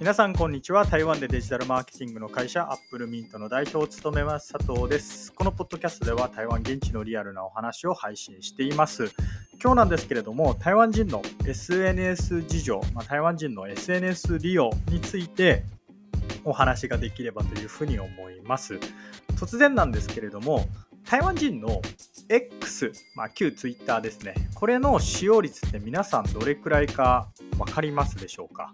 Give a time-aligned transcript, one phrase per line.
[0.00, 0.86] 皆さんこんにちは。
[0.86, 5.30] 台湾でデジタルマーケティングの会社アップルミントの代表を務めます佐藤です。
[5.30, 9.12] このポッドキャストでは台湾現地のリアルなお話を配信しています。
[9.62, 15.64] 今日なんですけれども台湾人の SNS 事情、まあ、台湾人の SNS 利用について
[16.44, 18.80] お話ができればというふうに思います。
[19.36, 20.64] 突然なんですけれども
[21.04, 21.82] 台湾人の
[22.30, 24.32] X、まあ、旧 Twitter ですね。
[24.54, 27.28] これの使用率って皆さんどれくらいか
[27.58, 28.72] 分かりますでしょうか？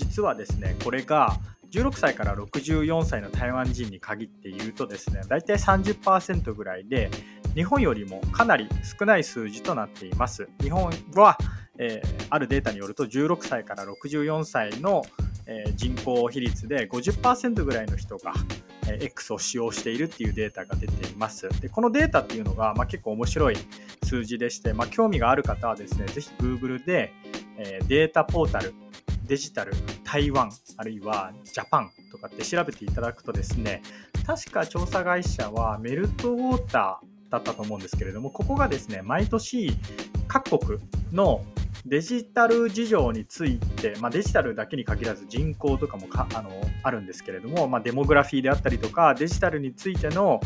[0.00, 1.38] 実はですねこれが
[1.70, 7.10] 16歳から64歳の台湾人に限って言うとですね大体30%ぐらいで
[7.54, 8.66] 日本よりもかなり
[8.98, 11.36] 少ない数字となっています日本は、
[11.78, 15.02] えー、あるデータによると16歳から64歳の、
[15.46, 18.32] えー、人口比率で50%ぐらいの人が
[18.86, 21.48] X を使用しているっていうデータが出ています。
[21.60, 23.56] でこのデータっていうのが、まあ、結構面白い
[24.02, 27.12] 数字でして、まあ、興味がある方はですね、ぜひ Google で、
[27.56, 28.74] えー、データポータル
[29.30, 33.80] デジタル台湾あるいはジャパンとかって調べていただくとですね
[34.26, 39.72] 確か調査会社はメルトウォーターだったと思うんですけれどもここがですね毎年
[40.26, 40.80] 各国
[41.12, 41.44] の
[41.86, 46.50] デジタル事情について、まあ、デジタルだけに限らず人口とかもあの
[46.82, 50.40] あるんですけれども、まあ、デモグラフィーであったりとかデジタルについての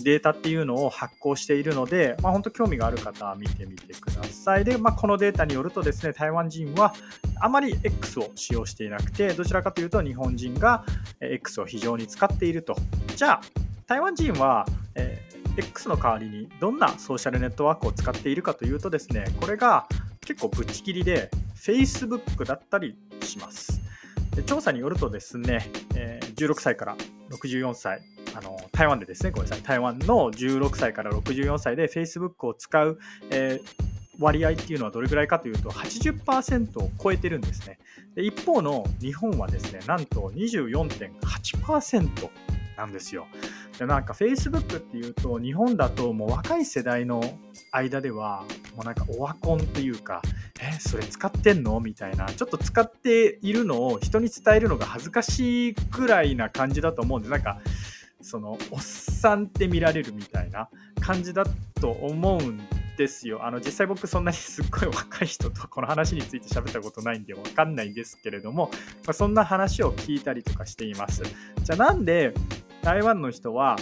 [0.00, 4.64] データっていうのを発行しているので、まあ、本当興味がある方は見てみてください。
[4.64, 6.94] で、まあ、このデータによるとですね、台湾人は
[7.40, 10.84] あまり X を使用していなくて、どちらかというと日本人が
[11.20, 12.76] X を非常に使っていると。
[13.16, 13.40] じゃあ、
[13.86, 19.88] 台湾人は、えー、X の代わりにどんなソーシャルネットワークを使っているかというとですね、これが
[20.20, 23.80] 結構ぶっちぎりで Facebook だったりします。
[24.46, 26.96] 調査によるとですね、え、16歳から
[27.30, 28.00] 64歳、
[28.38, 37.80] あの台湾でですね、ごめんなさい、台湾の16歳から64歳で Facebook を使う、えー、割合っていうのはどれぐらいかというと80%を超えてるんですね。
[38.14, 42.30] で一方の日本はですね、なんと24.8%
[42.76, 43.26] なんですよ。
[43.76, 47.22] でなんか Facebook っていうと日本だともう若い世代の
[47.72, 48.44] 間では
[48.76, 50.22] もうなんかオワコンというか
[50.60, 51.78] えそれ使ってんの？
[51.80, 57.60] みたいなちょっと使っているのを人に伝えるのが恥ずかしいくらいな感じだと思うんでなんか
[58.20, 60.68] そのおっさんって見られるみたいな
[61.00, 61.44] 感じだ
[61.80, 62.60] と思うん
[62.96, 63.44] ですよ。
[63.44, 68.70] あの実際僕そんなにすっごい若い人とこの話について喋ったことないんでわかんないんですけれども、
[69.04, 71.22] まあ、そんな話を聞いたりとかしています。
[71.62, 72.34] じゃあなんで
[72.82, 73.76] 台湾の人は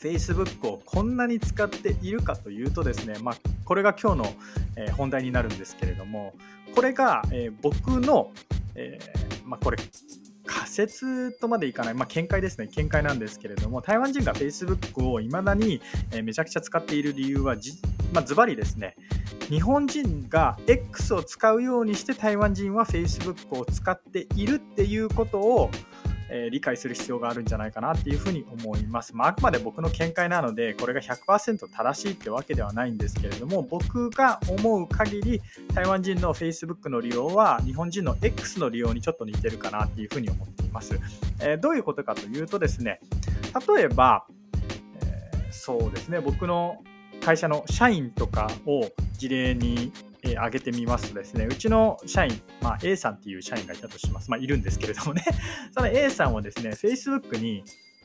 [0.00, 3.34] Facebook をこんなに使っているかというとですね、まあ、
[3.66, 4.34] これが今日の、
[4.76, 6.32] え本題になるんですけれども
[6.74, 8.32] これが、え僕の、
[8.74, 9.78] えー、まあ、これ
[10.50, 15.80] 仮説とまでいかない、まあ、見解ですね、見解なんですけれども、台湾人が Facebook をいまだに
[16.24, 17.54] めちゃくちゃ使っている理由は、
[18.12, 18.96] まあ、ズバリですね、
[19.48, 25.70] 日本人が X を使うようにして台湾人は Facebook を使っているっていうことを、
[26.30, 29.14] えー、理解する必要があるんじゃないかなっていうふうに思います。
[29.14, 35.42] まあ、あくまで僕の見解なので、これが100%正しいってわけではないんですけれども、僕が思う限り、
[35.74, 40.98] 台湾人の Facebook の利用は日本人の X の利用にちょっと似てるかなっていうふうに思っています。
[41.40, 43.00] えー、どういうことかというとですね、
[43.76, 44.26] 例えば、
[45.02, 46.82] えー、そうですね、僕の
[47.20, 49.92] 会社の社員とかを事例に
[50.22, 54.30] えー、挙げてみますとですね、うちの社員、まあ、A さんっていう社員がいたとします。
[54.30, 55.24] まあ、いるんですけれどもね、
[55.72, 57.64] その A さんはですね、Facebook に、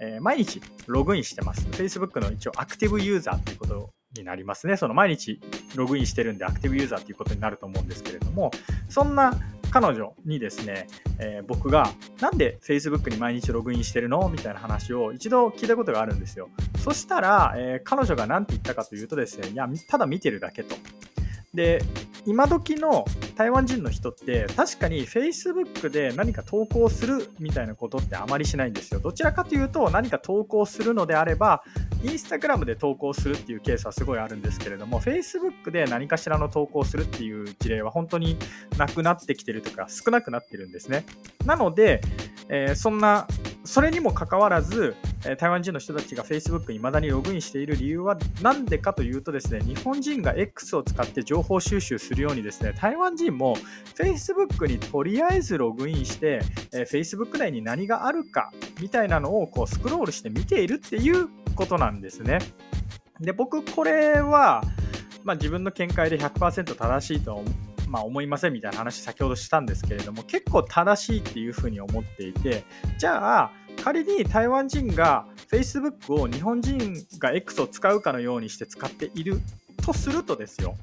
[0.00, 1.66] えー、毎日ログインしてます。
[1.68, 4.76] Facebook の一応アクティブユーザーということになりますね。
[4.76, 5.40] その毎日
[5.74, 8.50] ログインしてるんでアクティブユーザーということになると思うんですけれども、
[8.88, 9.34] そんな
[9.70, 10.86] 彼女にですね、
[11.18, 11.90] えー、僕が
[12.20, 14.28] なんで Facebook に毎日ログインしてるの？
[14.28, 16.48] みたいな話を一度聞いたことがあるんですよ。
[16.78, 20.76] そしたら、えー、彼女が何て言ったかというとですね、いや、ただ見てるだけと。
[21.56, 21.82] で
[22.26, 23.04] 今時の
[23.36, 29.00] 台湾人の人って確かに Facebook で何か投稿するみたいなことってあまりしないんですよ。
[29.00, 31.62] どちらかというと何か投稿するのであれば
[32.02, 38.36] Instagram で投稿するっていうケースはすごいあるんですけれども Facebook で何かしらの投稿するっていう事例は本当に
[38.76, 41.04] なくなってきてるとか少なくなってるんですね。
[41.44, 42.00] なので、
[42.48, 43.28] えー、そんな
[43.66, 44.96] それにもかかわらず
[45.38, 53.56] 台湾人の人たちが Facebook に未だにログインしている理由は何でかというとですね、日本人が X を使って情報収集するようにですね、台湾人も
[53.96, 56.40] Facebook にとりあえずログインして、
[56.72, 62.38] え Facebook 内に何があるかみたいなのをこうスクロールして見ているっていうことなんですね。
[63.20, 64.62] で、僕これは、
[65.24, 67.42] まあ、自分の見解で100%正しいと
[67.86, 72.64] まあ、思いませんみたいな話先ほどしたんですけれども結構正しいっていうふうに思っていて
[72.98, 73.52] じゃあ
[73.82, 79.40] 仮に台湾人が Facebook を日本人が X を使うかのようにして使っている
[79.84, 80.76] とするとですよ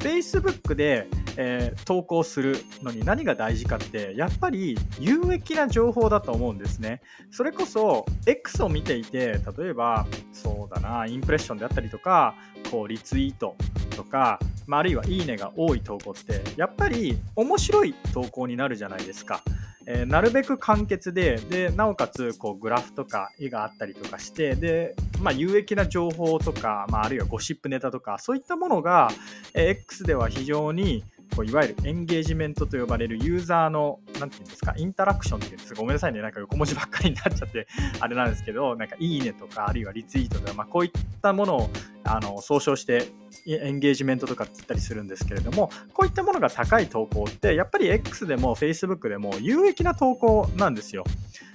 [0.00, 1.06] Facebook で
[1.36, 7.00] えー、投稿するのに何が大事かってやっぱり有益な情報だと思うんですね。
[7.30, 12.34] それこそ X を見ていて例えばそうだなインプレッションであったりとか
[12.70, 13.56] こうリツイート
[13.96, 14.38] とか、
[14.70, 19.42] まあ、あるいはいいねが多い投稿ってやっぱり面白い投稿になるじゃないですか。
[19.86, 29.10] えー、なるべく簡潔ででなおかつこうグラフとか絵があったりとかしてで、まあ、有益な情報とか、まあ、あるいはゴシップネタとかそういったものが、
[29.54, 31.02] えー、X では非常に
[31.34, 37.66] こういわゆるエンゲージメントと呼ばれるユーザーの、なんていうんですか、インタラクションっていうんですごめんなさいね、なんか横文字ばっかりになっちゃって、
[38.00, 40.90] あれなんですけど、なんかいいねとか、あるいはリツイートとか、まあ、こういっ
[41.20, 41.70] ったものを
[42.04, 43.08] あの総称して
[43.46, 51.04] エンゲージメントとかって言ったりするんですけれども、こういったものが高い投稿って、やっぱり X でも Facebook でも有益な投稿なんですよ。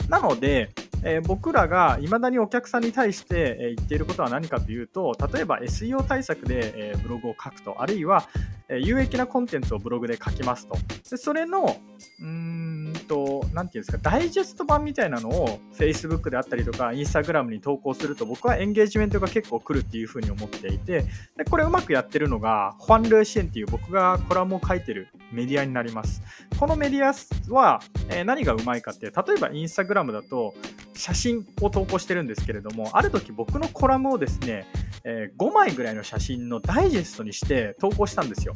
[0.08, 0.70] なので、
[1.04, 8.28] えー、僕らがいまだにお客さんに対して、言っていることは何かというと、例えば SEO 対策で、え、ブログを書くと、あるいは、
[8.70, 10.76] え有益なコンテンツをブログで書きますと。
[11.10, 11.78] でそれの、
[12.20, 12.75] うーん
[13.06, 21.06] と、なんていうんですか、ダイジェスト版みたいなのを Facebook であったりとか、Instagram に投稿すると、僕はエンゲージメントが結構来るっていうふうに思っていて、
[21.38, 26.22] でこれうまくやってるのが、ファンルーシエンっていう僕がコラムを書いてるメディアになります。
[26.60, 27.13] このメディア
[27.54, 30.54] は、えー、何がうまいかって、例えば Instagram だと、
[30.96, 34.66] 写真を投稿してるんですけれども、ある時僕のコラムをですね、
[35.04, 38.56] えー、5枚ぐらいの写真のダイジェストにして投稿したんですよ。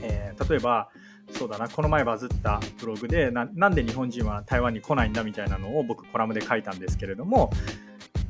[0.00, 0.90] えー、例えば、
[1.32, 7.50] そうだな、この前バズったブログでな、なんで日本人は台湾に来ないんだみたいなのを僕コラムで書いたんですけれども、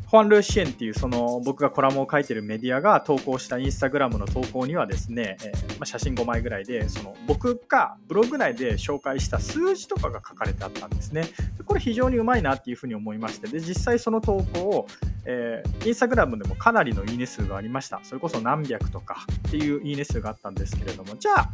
[0.07, 11.25] ホアン・ルーシエンっていうその僕がコラムを書いてるメディアが投稿したインスタグラムの投稿にはですね、えー、まあ、写真5枚ぐらいでその僕がブログ内で紹介した数字とかが書かれてあったんですね。
[11.65, 14.87] これ非常にうまいなっていうふうに思いましてで実際その投稿を、
[15.27, 18.01] えー、インスタグラムでもかなりのいいね数がありました。
[18.03, 21.51] それこそ何百とかっていういいね数があったんですけれどもじゃあ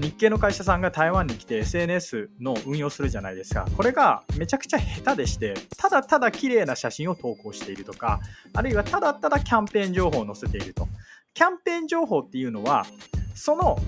[0.00, 3.66] 日系の会社さんが台湾に来て SNS の運用するじゃないですか。
[3.76, 8.20] これがめちゃくちゃ下手でして、ただただ綺麗な写真を投稿しているとか、
[8.52, 10.88] あるいはただただキャンペーン情報を載せていると。
[11.32, 12.86] キャンペーン情報っていうのは、
[13.34, 13.78] その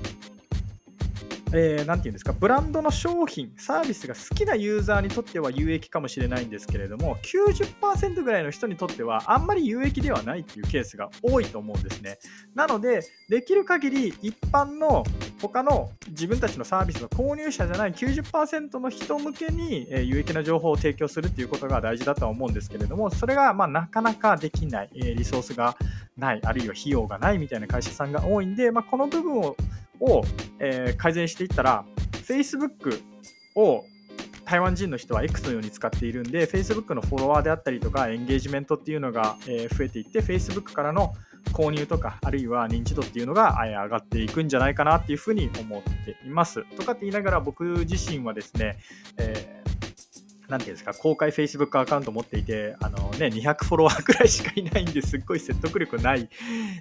[1.58, 12.18] えー、て言うんですか、ブランドの商品、サービスが好きなユーザーにとっては有益かもしれないんですけれども、90%ぐらいの人にとってはあんまり有益ではないっていうケースが多いと思うんですね。
[12.54, 13.00] なので、
[13.30, 15.02] できる限り一般の
[15.40, 25.76] 他の自分たちのサービスの購入者じゃない90%の人向けに、え有益な情報を提供するっていうことが大事だとは思うんですけれども、それがまなかなかできない、えリソースが
[26.18, 29.56] ない、あるいは費用がないみたいな会社さんが多いんで、まあ、この部分を
[30.00, 30.22] を、
[30.58, 33.00] えー、改善していったら、Facebook
[33.54, 33.84] を
[34.44, 41.14] 台湾人の人は X のように使っているんで、Facebook のフォロワーであったりとか、エンゲージメントっていうのが、え増えていって、Facebook からの
[41.52, 46.64] 購入とか、あるいは認知度っていうのが上がっていくんじゃないかなっていうふうに思っています。
[46.76, 48.78] とかって言いながら、僕自身はですね、
[49.18, 49.55] え
[50.48, 55.16] なんていうんですか、公開 Facebook アカウント持っていて、あのね、200フォロワーくらいしかいないんです。
[55.16, 56.28] っごい説得力ない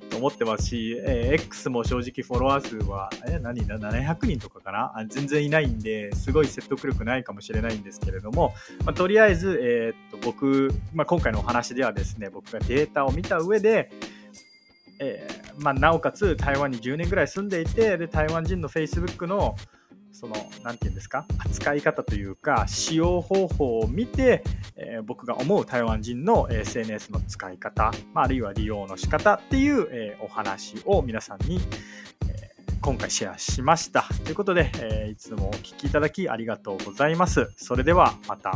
[0.09, 4.93] と思ってますし、えー、X も正直フォロワー数は、えー、何だ、700人とかかな？
[4.95, 8.53] あ全然いないんで、すごい説得力ないかもしれないんですけれども、
[8.85, 13.91] まあ、とりあえず、えー、っと僕、まあ、今回のお話ではですね、僕がデータを見た上で、
[14.99, 19.55] えーまあ、なおかつ台湾に10年ぐらい住んでいて、で台湾人の Facebook の
[20.15, 21.25] その何て言うんですか？
[21.39, 24.43] 扱い方というか使用方法を見て、
[24.77, 31.59] えー、僕が思う台湾人の SNS の使い方、まあ、あるいは利用の仕方っていう、えー、お話を皆さんに、
[32.29, 34.03] えー、今回シェアしました。
[34.23, 37.51] ということで、えいつもお聴きいただきありがとうございます。
[37.57, 38.53] それではまた。